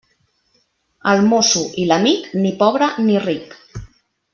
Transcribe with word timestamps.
El 1.11 1.21
mosso 1.33 1.63
i 1.83 1.87
l'amic, 1.93 2.27
ni 2.43 2.57
pobre 2.65 2.91
ni 3.07 3.23
ric. 3.31 3.59